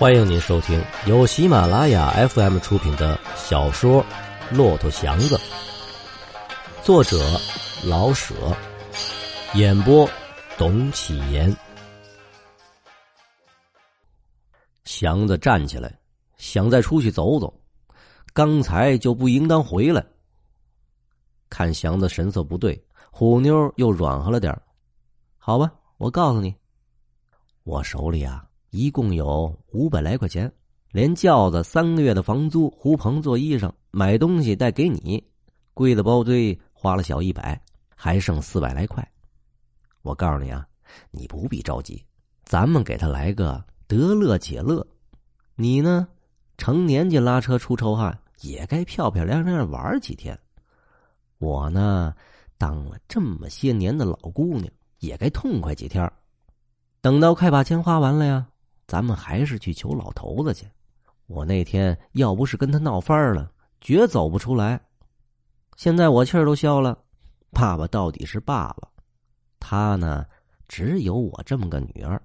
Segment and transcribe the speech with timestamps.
[0.00, 4.02] 欢迎您收听由喜马拉雅 FM 出品的小说
[4.56, 5.36] 《骆驼祥子》，
[6.82, 7.18] 作者
[7.84, 8.34] 老舍，
[9.52, 10.08] 演播
[10.56, 11.54] 董启言。
[14.84, 15.94] 祥子站起来，
[16.38, 17.52] 想再出去走走，
[18.32, 20.02] 刚才就不应当回来。
[21.50, 24.58] 看祥子神色不对，虎妞又软和了点
[25.36, 26.54] 好吧，我告诉你，
[27.64, 28.46] 我手里啊。
[28.70, 30.50] 一共有五百来块钱，
[30.92, 35.22] 连轿子、三个月的房租、胡棚做衣裳、买东西带给你，
[35.74, 37.60] 归了包堆，花了小一百，
[37.96, 39.06] 还剩四百来块。
[40.02, 40.66] 我告诉你啊，
[41.10, 42.04] 你不必着急，
[42.44, 44.86] 咱们给他来个得乐且乐。
[45.56, 46.06] 你呢，
[46.56, 50.38] 成年纪拉车出臭汗，也该漂漂亮亮玩几天。
[51.38, 52.14] 我呢，
[52.56, 56.10] 当了这么些年的老姑娘，也该痛快几天。
[57.00, 58.46] 等到快把钱花完了呀。
[58.90, 60.66] 咱们还是去求老头子去。
[61.28, 63.48] 我那天要不是跟他闹翻了，
[63.80, 64.80] 绝走不出来。
[65.76, 66.98] 现在我气儿都消了。
[67.52, 68.88] 爸爸到底是爸爸，
[69.60, 70.26] 他呢
[70.66, 72.20] 只有我这么个女儿。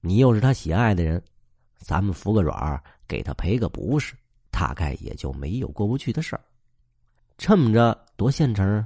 [0.00, 1.22] 你又是他喜爱的人，
[1.78, 4.12] 咱们服个软儿给他赔个不是，
[4.50, 6.42] 大概也就没有过不去的事儿。
[7.38, 8.84] 这么着多现成，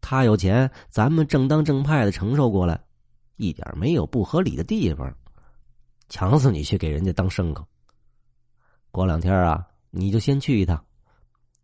[0.00, 2.80] 他有钱，咱们正当正派的承受过来，
[3.36, 5.16] 一点没有不合理的地方。
[6.12, 7.66] 强死你去给人家当牲口。
[8.90, 10.78] 过两天啊，你就先去一趟，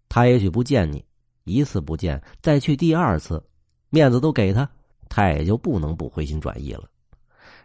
[0.08, 1.04] 他也许不见你，
[1.44, 3.46] 一次不见，再去第二次，
[3.90, 4.66] 面子都给他，
[5.06, 6.84] 他也就不能不回心转意了。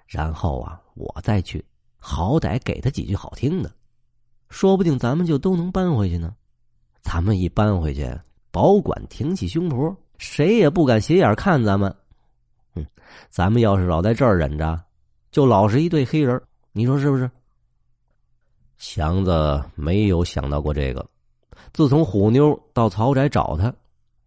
[0.06, 1.64] 然后啊，我再去，
[2.00, 3.72] 好歹给他几句好听的，
[4.50, 6.36] 说不定咱们就都能搬回去呢。
[7.02, 8.14] 咱们一搬回去，
[8.52, 11.95] 保管挺起胸脯，谁也不敢斜眼看咱们。
[12.75, 12.86] 哼，
[13.30, 14.84] 咱们要是老在这儿忍着，
[15.31, 16.44] 就老是一对黑人。
[16.75, 17.29] 你说是不是？
[18.77, 21.05] 祥子没有想到过这个。
[21.71, 23.73] 自从虎妞到曹宅找他，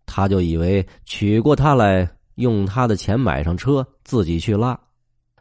[0.07, 4.79] 他就以为娶过她来，用他的钱买上车，自己去拉。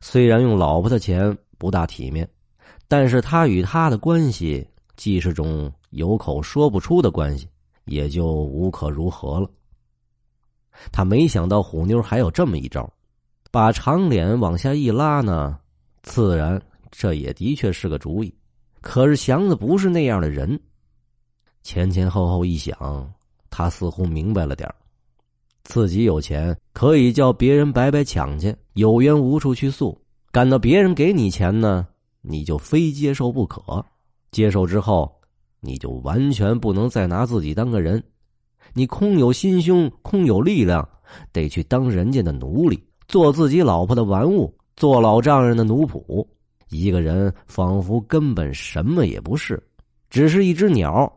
[0.02, 2.28] 虽然用老婆的钱不大体面，
[2.88, 4.68] 但是他与他的关系
[4.98, 7.48] 既是种有口说不出的关系，
[7.86, 9.48] 也就无可如何了。
[10.92, 12.92] 他没想到虎妞还有这么一招，
[13.52, 15.60] 把长脸往下一拉呢，
[16.02, 16.60] 自然。
[16.98, 18.34] 这也的确是个主意，
[18.80, 20.58] 可是祥子不是那样的人。
[21.62, 23.12] 前前后后一想，
[23.50, 24.74] 他似乎明白了点
[25.64, 29.94] 自己有钱可以叫别人白白抢去，有冤无处去诉；
[30.32, 31.86] 赶到别人给你钱呢，
[32.22, 33.84] 你就非接受不可。
[34.32, 35.14] 接受之后，
[35.60, 38.02] 你就完全不能再拿自己当个人，
[38.74, 40.88] 你空有心胸，空有力量，
[41.34, 46.26] 得去当人家的奴隶，做自己老婆的玩物，做老丈人的奴仆。
[46.70, 49.62] 一个人仿佛根本什么也不是，
[50.10, 51.12] 只是一只鸟，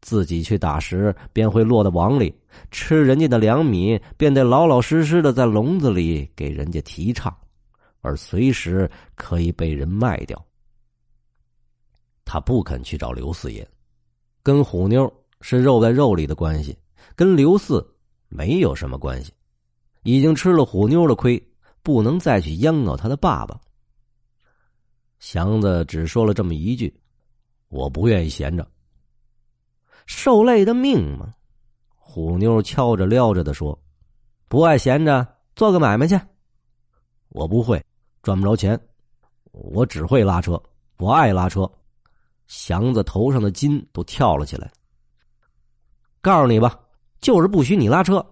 [0.00, 2.34] 自己去打食便会落到网里，
[2.70, 7.34] 吃人家的粮米便得老老实实的在笼子里给人家提倡，
[8.00, 10.42] 而随时可以被人卖掉。
[12.24, 13.66] 他不肯去找刘四爷，
[14.42, 16.76] 跟虎妞是肉在肉里的关系，
[17.16, 17.84] 跟刘四
[18.28, 19.32] 没有什么关系，
[20.04, 21.42] 已经吃了虎妞的亏，
[21.82, 23.58] 不能再去央告他的爸爸。
[25.20, 26.92] 祥子只说了这么一句
[27.68, 28.66] ：“我不愿意闲着，
[30.06, 31.32] 受累的命嘛。”
[31.94, 33.78] 虎妞敲着撩着的说
[34.48, 36.18] ：“不爱闲着，做个买卖去。”
[37.28, 37.84] 我不会，
[38.22, 38.80] 赚不着钱，
[39.52, 40.60] 我只会拉车，
[40.96, 41.70] 我爱拉车。
[42.48, 44.68] 祥子头上的筋都跳了起来。
[46.22, 46.80] 告诉你吧，
[47.20, 48.26] 就是不许你拉车，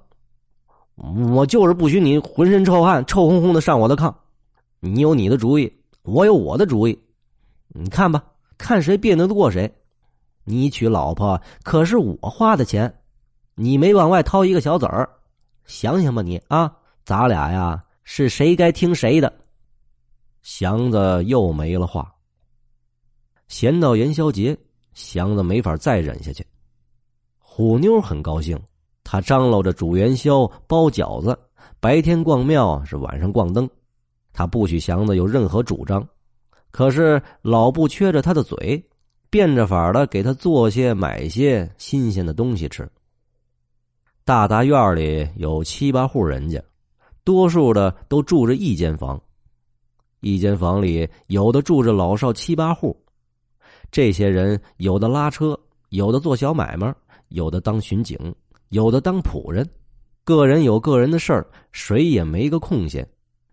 [0.96, 4.12] 我就是不许你浑身臭汗、臭烘烘的上我的炕。
[4.80, 5.72] 你有你的主意。
[6.02, 6.98] 我有我的主意，
[7.68, 8.24] 你看吧，
[8.56, 9.72] 看谁辩得过谁。
[10.44, 12.92] 你娶老婆可是我花的钱，
[13.54, 15.08] 你没往外掏一个小子儿，
[15.66, 19.30] 想想吧，你啊，咱俩呀是谁该听谁的？
[20.42, 22.10] 祥子又没了话。
[23.48, 24.56] 闲到元宵节，
[24.94, 26.46] 祥子没法再忍下去。
[27.38, 28.58] 虎妞很高兴，
[29.04, 31.38] 她张罗着煮元宵、包饺子，
[31.80, 33.68] 白天逛庙，是晚上逛灯。
[34.38, 36.06] 他不许祥子有任何主张，
[36.70, 38.80] 可是老不缺着他的嘴，
[39.30, 42.88] 变着法的给他做些、买些新鲜的东西吃。
[44.24, 46.62] 大杂院里有七八户人家，
[47.24, 49.20] 多数的都住着一间房，
[50.20, 52.96] 一间房里有的住着老少七八户。
[53.90, 55.58] 这些人有的拉车，
[55.88, 56.94] 有的做小买卖，
[57.30, 58.16] 有的当巡警，
[58.68, 59.68] 有的当仆人，
[60.22, 63.04] 个人有个人的事儿，谁也没个空闲。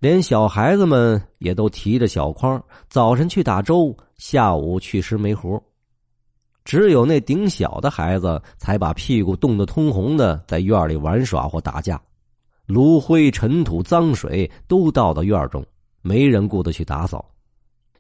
[0.06, 5.60] 连小孩子们也都提着小筐，早晨去打粥，下午去拾煤糊。
[6.64, 12.00] 只有那顶小的孩子才把屁股冻得通红的，在院里玩耍或打架，
[12.68, 15.66] 炉灰、尘土、脏水都倒到院中，
[16.04, 17.26] 没人顾得去打扫。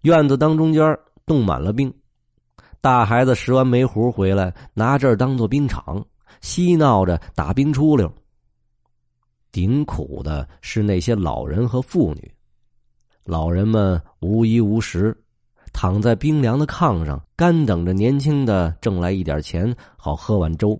[0.04, 1.92] 院子当中间冻满了冰，
[2.82, 6.06] 大孩子拾完煤糊回来，拿这儿当做冰场，
[6.40, 8.14] 嬉闹着打冰出溜。
[9.56, 12.30] 顶苦的是那些老人和妇女，
[13.24, 15.18] 老人们无衣无食。
[15.72, 20.78] 躺在冰凉的炕上，干等着年轻的挣来一点钱，好喝碗粥。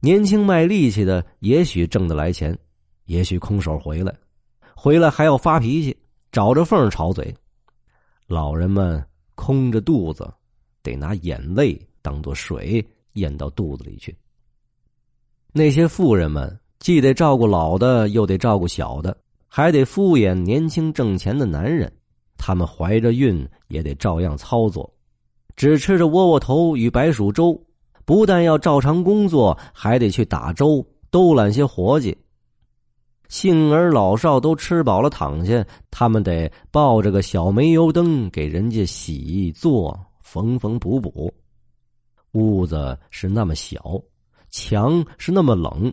[0.00, 2.58] 年轻卖力气的，也许挣得来钱，
[3.04, 4.14] 也许空手回来，
[4.74, 5.94] 回来还要发脾气，
[6.32, 7.34] 找着缝吵嘴。
[8.26, 10.32] 老人们空着肚子，
[10.82, 12.82] 得拿眼泪当做水
[13.12, 14.16] 咽到肚子里去。
[15.52, 19.16] 那些妇人们既得照顾老的，又得照顾小的，
[19.48, 21.92] 还得敷衍年轻挣钱的男人。
[22.36, 24.88] 他们怀着孕也得照样操作，
[25.56, 27.60] 只吃着窝窝头与白薯粥，
[28.04, 32.16] 不但要照常工作，还得去打粥，兜揽些活计。
[33.28, 41.30] 幸而老少都吃饱了躺下，他们得抱着个小煤油灯给人家洗做缝缝补补。
[42.32, 44.00] 屋子是那么小，
[44.48, 45.92] 墙是那么冷，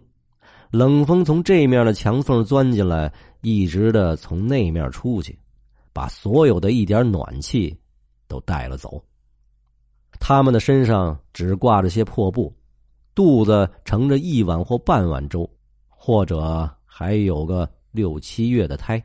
[0.75, 5.39] 冷风从这面的墙缝钻进来，一直的从那面出去。
[5.93, 7.73] 把所有的一点暖气
[8.27, 9.01] 都带了走。
[10.19, 12.53] 他们的身上只挂着些破布，
[13.15, 15.49] 肚子盛着一碗或半碗粥，
[15.87, 19.01] 或者还有个六七月的胎。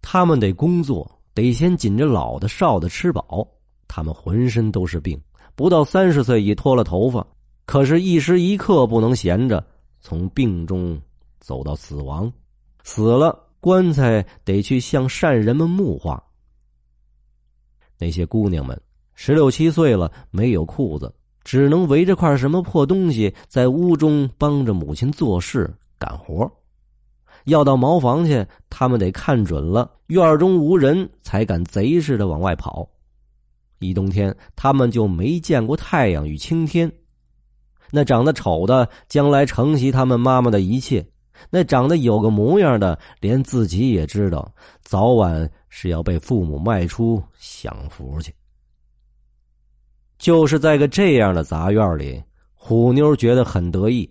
[0.00, 3.46] 他们得工作，得先紧着老的少的吃饱。
[3.86, 5.20] 他们浑身都是病，
[5.54, 7.26] 不到三十岁已脱了头发，
[7.66, 9.62] 可是，一时一刻不能闲着，
[10.02, 11.00] 从病中
[11.40, 12.30] 走到死亡，
[12.82, 13.48] 死了。
[13.60, 16.20] 棺材得去向善人们木化。
[17.96, 18.76] 那些姑娘们
[19.14, 21.14] 十六七岁了，没有裤子，
[21.44, 26.50] 只能围着块什么破东西，在屋中帮着母亲做事干活。
[27.44, 32.90] 要到茅房去，他们得看准了院中无人，才敢贼似的往外跑。
[33.78, 36.92] 一冬天，他们就没见过太阳与青天。
[37.94, 41.06] 那长得丑的，将来承袭他们妈妈的一切。
[41.50, 44.50] 那长得有个模样的，连自己也知道，
[44.80, 48.32] 早晚是要被父母卖出享福去。
[50.18, 52.22] 就是在个这样的杂院里，
[52.54, 54.08] 虎妞觉得很得意。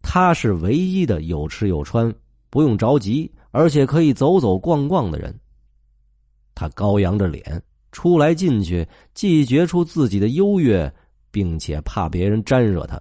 [0.00, 2.12] 她是唯一的有吃有穿、
[2.50, 5.38] 不用着急，而且可以走走逛逛的人。
[6.54, 10.92] 她高扬着脸出来进去，既觉出自己的优越，
[11.30, 13.00] 并且怕别人沾惹她。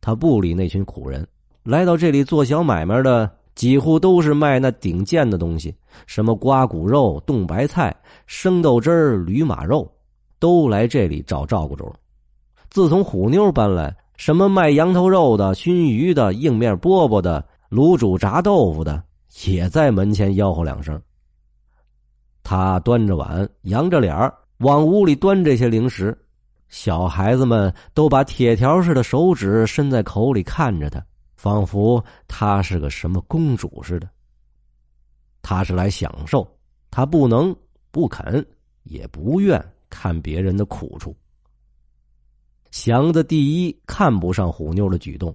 [0.00, 1.26] 他不理那群苦人。
[1.62, 5.74] 来到这里做小买卖的，几乎都是卖那顶贱的东西，
[6.06, 7.94] 什么刮骨肉、冻白菜、
[8.26, 9.90] 生豆汁儿、驴马肉，
[10.38, 11.84] 都来这里找照顾着。
[12.70, 19.02] 自从虎妞搬来，什么卖羊头肉的、熏鱼的、硬面饽饽的、卤煮炸豆腐的，
[19.44, 21.00] 也在门前吆喝两声。
[22.42, 26.16] 他端着碗，扬着脸往屋里端这些零食，
[26.70, 31.04] 小孩子们都把铁条似的手指伸在口里看着他。
[31.36, 34.08] 仿佛她是个什么公主似的。
[35.40, 36.46] 他是来享受，
[36.90, 37.56] 他不能、
[37.90, 38.46] 不肯、
[38.82, 39.58] 也不愿
[39.88, 41.16] 看别人的苦处。
[42.70, 45.34] 祥子第一看不上虎妞的举动，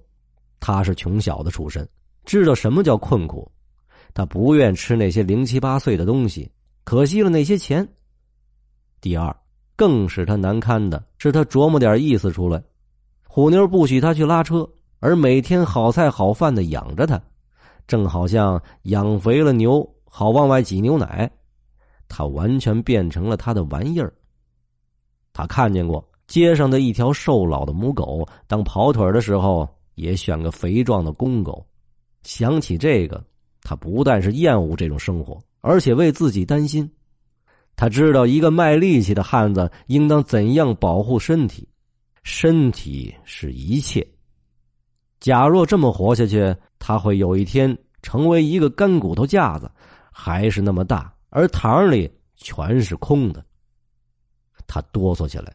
[0.60, 1.86] 他是穷小子出身，
[2.24, 3.50] 知道什么叫困苦，
[4.14, 6.48] 他不愿吃那些零七八碎的东西，
[6.84, 7.86] 可惜了那些钱。
[9.00, 9.36] 第二，
[9.76, 12.62] 更使他难堪的是，他琢磨点意思出来，
[13.28, 14.68] 虎妞不许他去拉车。
[14.98, 17.20] 而每天好菜好饭的养着他，
[17.86, 21.30] 正好像养肥了牛，好往外挤牛奶。
[22.08, 24.12] 他完全变成了他的玩意儿。
[25.34, 31.64] 他看见过街上的一条瘦老的母狗，当跑腿的时候也选个肥壮的公狗。
[32.22, 33.22] 想起这个，
[33.60, 36.90] 他不但是厌恶这种生活，而且为自己担心。
[37.76, 41.68] 他知道一个卖力气的汉子应当怎样保护身体，
[42.22, 44.06] 身体是一切。
[45.20, 49.70] 假若这么活下去，他会有一天成为一个干骨头架子，
[50.10, 53.44] 还是那么大，而堂里全是空的。
[54.66, 55.54] 他哆嗦起来，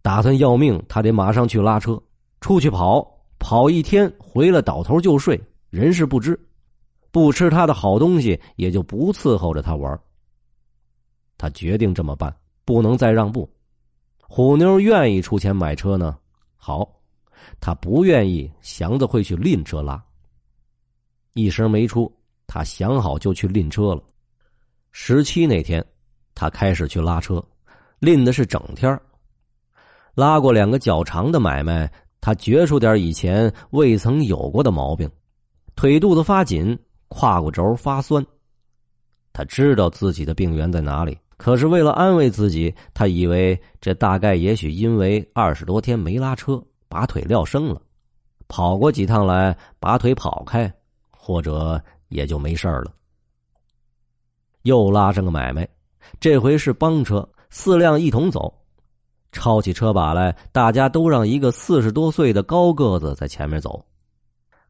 [0.00, 2.02] 打算要命，他得马上去拉车，
[2.40, 3.06] 出去跑，
[3.38, 6.38] 跑一天，回来倒头就睡，人事不知，
[7.10, 10.00] 不吃他的好东西，也就不伺候着他玩。
[11.40, 12.30] 他决定这么办，
[12.66, 13.50] 不能再让步。
[14.20, 16.18] 虎妞愿意出钱买车呢，
[16.54, 16.86] 好。
[17.58, 20.02] 他不愿意祥子会去赁车拉。
[21.32, 22.14] 一声没出，
[22.46, 24.02] 他想好就去赁车了。
[24.92, 25.82] 十七那天，
[26.34, 27.42] 他开始去拉车，
[28.00, 29.00] 拎的是整天
[30.14, 35.10] 拉过两个较长的买卖，他觉出点以前未曾有过的毛病：
[35.74, 36.78] 腿肚子发紧，
[37.08, 38.24] 胯骨轴发酸。
[39.32, 47.80] 他知道自己的病源在哪里，可是为了安慰自己，他以为这大概也许因为二十多天没拉车，把腿撂生了，
[48.46, 50.70] 跑过几趟来把腿跑开，
[51.10, 52.92] 或者也就没事了。
[54.64, 55.66] 又拉上个买卖，
[56.20, 58.52] 这回是帮车，四辆一同走，
[59.32, 63.82] 抄起车把来，大家都让一个四十多岁的高个子在前面走。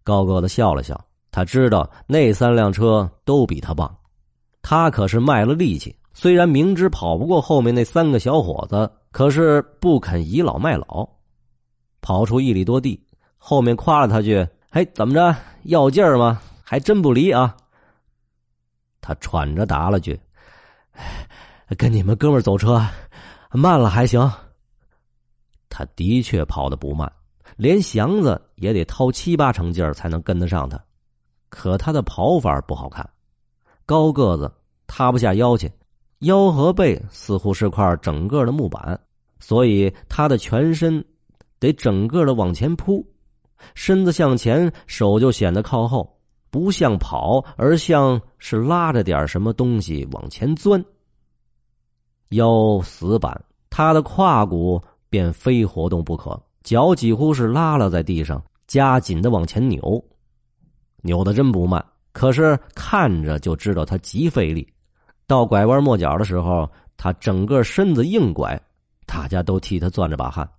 [0.05, 3.93] 高个子笑了笑，他知道那三辆车都比他棒，
[4.62, 5.93] 他可是卖了力气。
[6.12, 11.09] 虽然明知跑不过后面那三个小伙子，可是不肯倚老卖老。
[12.00, 13.00] 跑出一里多地，
[13.37, 15.37] 后面夸了他句：“嘿，怎么着？
[15.64, 16.40] 要劲儿吗？
[16.64, 17.57] 还真不离啊！”
[19.00, 20.19] 他喘着答了句
[21.76, 22.85] ：“跟你们哥们儿走车，
[23.52, 24.31] 慢了还行。”
[25.69, 27.11] 他的确跑得不慢，
[27.57, 30.83] 连祥子也得掏七八成劲儿才能跟得上他。
[31.49, 33.09] 可他的跑法不好看，
[33.87, 34.52] 高个子
[34.87, 35.71] 塌不下腰去，
[36.21, 38.99] 腰和背似乎是块整个的木板，
[39.39, 41.05] 所以他的全身
[41.59, 43.05] 得整个的往前扑，
[43.75, 46.17] 身子向前，手就显得靠后。
[46.50, 50.85] 不像跑，而像是拉着点什么东西往前钻。
[52.31, 60.05] 腰死板，他的胯骨便非活动不可，脚几乎是拉了在地上，加紧的往前扭，
[61.03, 61.85] 扭的真不慢。
[62.12, 64.67] 可是看着就知道他极费力。
[65.31, 68.61] 到拐弯抹角的时候，他整个身子硬拐，
[69.07, 70.51] 大家都替他攥着把汗。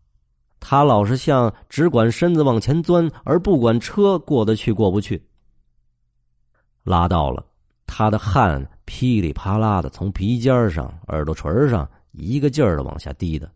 [0.62, 5.22] 他老是像只管身子往前钻，而不管车过得去过不去。
[6.84, 7.46] 拉到了，
[7.86, 13.52] 他的汗噼里啪啦的从鼻尖上、耳朵垂上一个劲儿的往下滴的。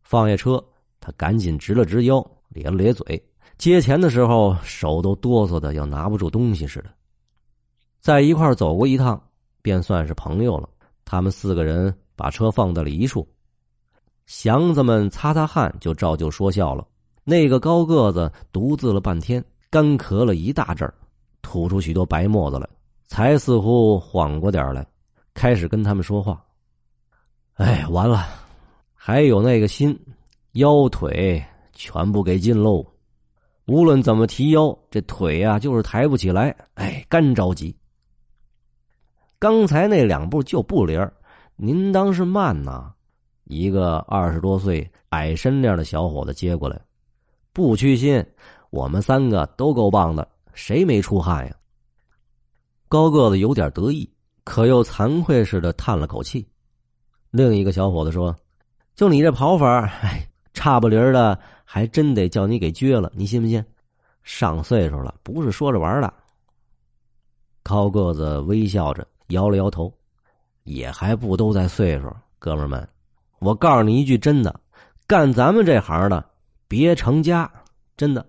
[0.00, 0.64] 放下车，
[1.00, 3.20] 他赶紧直了直腰，咧了咧嘴，
[3.58, 6.90] 接钱的时候手都哆嗦的要拿不住东西似的。
[7.98, 9.20] 在一块走过一趟，
[9.62, 10.68] 便算是朋友了。
[11.04, 13.26] 他们四个人把车放在了一处，
[14.26, 16.86] 祥子们擦擦汗，就照旧说笑了。
[17.24, 20.94] 那个高个子独自了半天，干咳了一大阵儿。
[21.42, 22.68] 吐出许多白沫子来，
[23.06, 24.86] 才似乎缓过点来，
[25.34, 26.44] 开始跟他们说话。
[27.54, 28.26] 哎，完了，
[28.94, 29.98] 还有那个心，
[30.52, 32.86] 腰腿全部给禁喽。
[33.66, 36.54] 无论怎么提腰，这腿呀就是抬不起来。
[36.74, 37.74] 哎，干着急。
[39.40, 41.10] 刚才那两步就不灵儿，
[41.56, 42.92] 您当是慢呐？
[43.44, 46.78] 一个二十多岁矮身量的小伙子接过来，
[47.54, 48.22] 不屈心，
[48.68, 50.28] 我们三个都够棒的。
[50.52, 51.56] 谁没出汗呀？
[52.86, 54.06] 高个子有点得意，
[54.44, 56.46] 可又惭愧似的叹了口气。
[57.30, 58.36] 另一个小伙子说
[58.94, 63.64] ：“就你这跑法，哎，差不离儿的，还真得叫你给撅了，你信不信？
[64.22, 66.12] 上岁数了，不是说着玩的。”
[67.64, 69.92] 高个子微笑着摇了摇头
[70.62, 72.88] ：“也还不都在岁数，哥们儿们，
[73.40, 74.60] 我告诉你一句真的，
[75.06, 76.24] 干咱们这行的，
[76.68, 77.50] 别成家，
[77.96, 78.24] 真的。”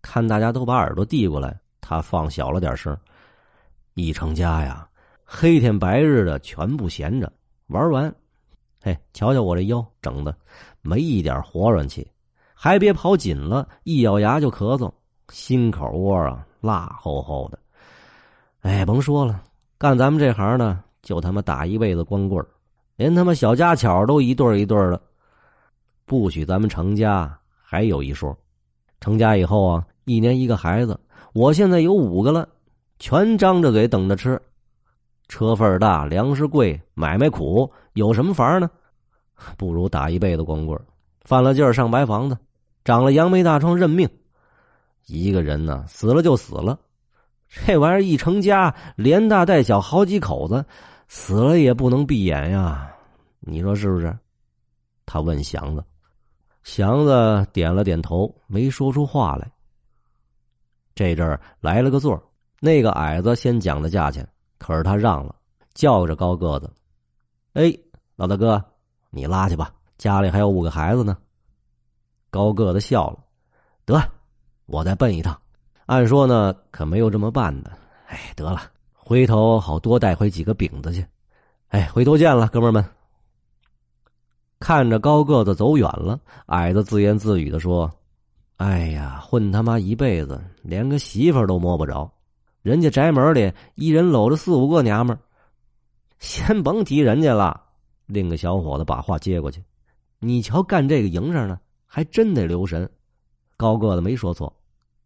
[0.00, 2.96] 看大家都把耳朵递过来，他放小了点声。
[3.94, 4.88] 一成家呀，
[5.24, 7.32] 黑天白日的全不闲着，
[7.68, 8.14] 玩完，
[8.82, 10.36] 嘿，瞧瞧我这腰整的，
[10.82, 12.06] 没一点活软气，
[12.54, 14.92] 还别跑紧了，一咬牙就咳嗽，
[15.30, 17.58] 心口窝啊辣齁齁的。
[18.60, 19.42] 哎，甭说了，
[19.84, 22.42] 干咱们这行呢就他妈打一辈子光棍
[22.96, 24.98] 连他妈小家巧都一对一对的，
[26.06, 28.34] 不许咱们成家，还有一说，
[28.98, 29.84] 成家以后啊。
[30.06, 30.98] 一年一个孩子，
[31.34, 32.48] 我现在有五个了，
[32.98, 34.40] 全张着嘴等着吃。
[35.28, 38.70] 车份大，粮食贵，买卖苦，有什么法呢？
[39.58, 40.80] 不如打一辈子光棍，
[41.26, 42.38] 犯了劲儿上白房子，
[42.86, 44.08] 长了杨梅大疮认命。
[45.04, 46.78] 一个人呢，死了就死了，
[47.54, 50.64] 这玩意儿一成家，连大带小好几口子，
[51.06, 52.92] 死了也不能闭眼呀，
[53.38, 54.18] 你说是不是？
[55.06, 55.84] 他问祥子，
[56.64, 59.48] 祥子点了点头，没说出话来。
[60.94, 62.22] 这阵儿来了个座儿
[62.58, 64.26] 那个矮子先讲的价钱，
[64.58, 65.34] 可是他让了，
[65.74, 66.72] 叫着高个子
[67.54, 67.72] ：“哎，
[68.16, 68.62] 老大哥，
[69.10, 71.16] 你拉去吧，家里还有五个孩子呢。”
[72.30, 73.18] 高个子笑了
[73.86, 74.02] ：“得，
[74.66, 75.40] 我再奔一趟。
[75.86, 77.70] 按说呢，可没有这么办的。
[78.06, 78.62] 哎，得了，
[78.92, 81.06] 回头好多带回几个饼子去。
[81.68, 82.84] 哎，回头见了，哥们儿们。”
[84.60, 87.90] 看着高个子走远了，矮子自言自语的说。
[88.56, 92.10] 哎呀，混他妈一辈子，连个媳妇都摸不着，
[92.62, 95.18] 人家宅门里一人搂着四五个娘们儿，
[96.18, 97.60] 先甭提人家了。
[98.06, 99.62] 另个小伙子把话接过去
[100.20, 102.88] ：“你瞧，干这个营生呢，还真得留神。”
[103.58, 104.54] 高个子没说错，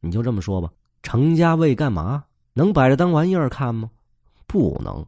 [0.00, 0.70] 你就这么说吧。
[1.02, 2.24] 成家为干嘛？
[2.52, 3.88] 能摆着当玩意儿看吗？
[4.46, 5.04] 不能。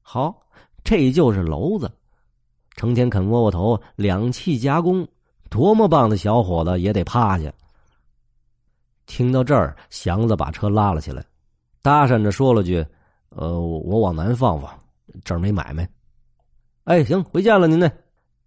[0.00, 0.34] 好，
[0.82, 1.90] 这就是娄子，
[2.76, 5.06] 成天肯窝窝头两气加工，
[5.50, 7.52] 多么棒的小伙子也得趴下。
[9.06, 11.24] 听到这儿，祥子把车拉了起来，
[11.82, 12.84] 搭讪着说了句
[13.30, 14.72] ：“呃，我往南放放，
[15.24, 15.88] 这儿没买卖。”
[16.84, 17.90] 哎，行，回见了您呢。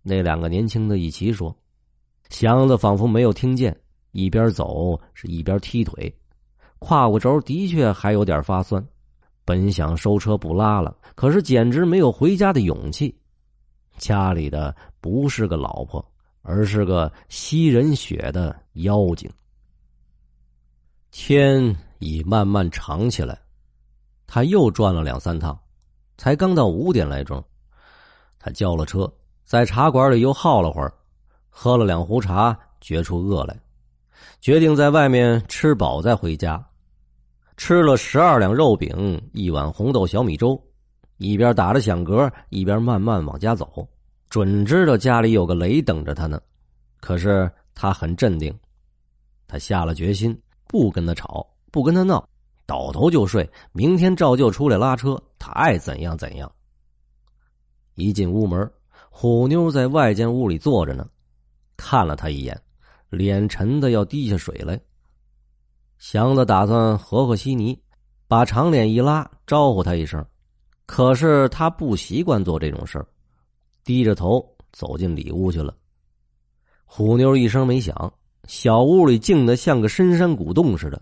[0.01, 1.55] 那两个年轻的一齐说，
[2.29, 3.77] 祥子仿佛没有听见，
[4.13, 6.11] 一边走是一边踢腿。
[6.79, 8.81] 胯骨轴的确还有点发酸，
[9.45, 13.13] 本想收车不拉了，可是简直没有回家的勇气。
[13.97, 16.03] 家里的不是个老婆，
[16.41, 19.29] 而是个吸人血的妖精。
[21.11, 23.39] 天已慢慢长起来，
[24.25, 25.57] 他又转了两三趟，
[26.17, 27.43] 才刚到五点来钟。
[28.39, 29.09] 他叫了车，
[29.45, 30.93] 在茶馆里又耗了会儿，
[31.49, 33.57] 喝了两壶茶，觉出饿来，
[34.41, 36.63] 决定在外面吃饱再回家。
[37.55, 40.59] 吃了十二两肉饼，一碗红豆小米粥，
[41.17, 43.87] 一边打着响嗝，一边慢慢往家走。
[44.29, 46.41] 准知道家里有个雷等着他呢，
[46.99, 48.51] 可是他很镇定。
[49.47, 50.35] 他下了决心，
[50.67, 52.27] 不跟他吵，不跟他闹，
[52.65, 53.47] 倒头就睡。
[53.71, 56.51] 明天照旧出来拉车，他爱怎样怎样。
[57.93, 58.67] 一进屋门，
[59.11, 61.07] 虎妞在外间屋里坐着呢，
[61.77, 62.59] 看了他一眼，
[63.13, 64.79] 脸沉的要滴下水来。
[65.97, 67.79] 祥子打算和和稀泥，
[68.27, 70.25] 把长脸一拉，招呼他一声。
[70.85, 73.07] 可是他不习惯做这种事儿，
[73.85, 75.73] 低着头走进里屋去了。
[76.83, 78.13] 虎妞一声没响，
[78.47, 81.01] 小屋里静的像个深山古洞似的。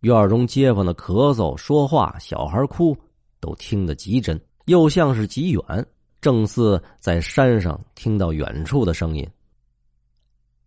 [0.00, 2.96] 院中街坊的咳嗽、说话、小孩哭，
[3.40, 5.86] 都听得极真，又像是极远，
[6.20, 9.28] 正似在山上听到远处的声音。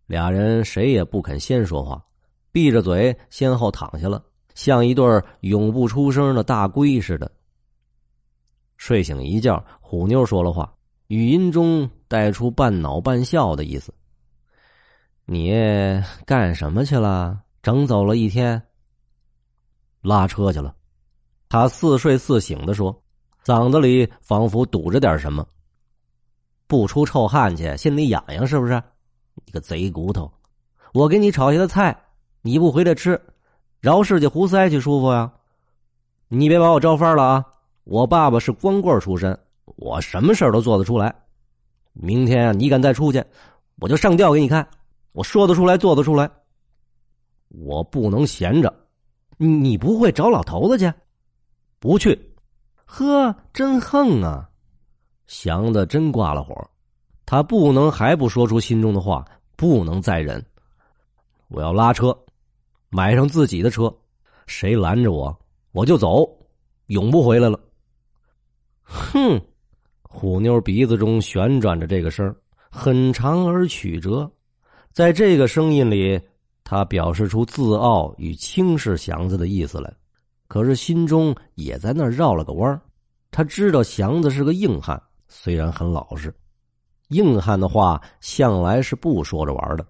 [0.08, 2.04] 俩人谁也不肯先说话。
[2.50, 4.20] 闭着嘴，先后躺下了，
[4.56, 7.30] 像一对永不出声的大龟似的。
[8.78, 10.74] 睡醒一觉，虎妞说了话，
[11.06, 13.92] 语音中带出半恼半笑的意思
[15.26, 15.52] ：“你
[16.24, 17.40] 干什么去了？
[17.62, 18.60] 整走了一天。
[20.00, 20.74] 拉车去了。”
[21.50, 23.02] 他似睡似醒的说，
[23.44, 25.46] 嗓子里仿佛堵着点什么。
[26.66, 28.82] 不出臭汗去，心里痒痒是不是？
[29.48, 30.30] 你个贼骨头！
[30.92, 31.98] 我给你炒下的菜。
[32.42, 33.18] 你不回来吃，
[33.80, 35.32] 饶氏家胡塞去舒服呀！
[36.28, 37.46] 你别把我招翻了啊！
[37.84, 39.36] 我爸爸是光棍出身，
[39.76, 41.14] 我什么事都做得出来。
[41.94, 43.24] 明天啊，你敢再出去，
[43.80, 44.68] 我就上吊给你看！
[45.12, 46.30] 我说得出来，做得出来。
[47.48, 48.72] 我不能闲着，
[49.38, 50.92] 你不会找老头子去？
[51.78, 52.36] 不去。
[52.84, 54.46] 呵，真横啊！
[55.26, 56.54] 祥子真挂了火，
[57.24, 59.24] 他不能还不说出心中的话，
[59.58, 60.42] 不能再忍。
[61.48, 62.16] 我要拉车。
[62.90, 63.94] 买上自己的车，
[64.46, 65.38] 谁拦着我，
[65.72, 66.26] 我就走，
[66.86, 67.60] 永不回来了。
[68.82, 69.38] 哼，
[70.00, 72.34] 虎妞鼻子中旋转着这个声
[72.70, 74.30] 很长而曲折，
[74.94, 76.18] 在这个声音里，
[76.64, 79.94] 他表示出自傲与轻视祥子的意思来，
[80.46, 82.80] 可是心中也在那绕了个弯
[83.30, 86.34] 他知道祥子是个硬汉，虽然很老实，
[87.08, 89.86] 硬汉的话向来是不说着玩的，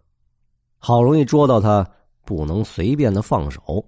[0.78, 1.88] 好容易捉到他。
[2.24, 3.82] 不能随便的放手。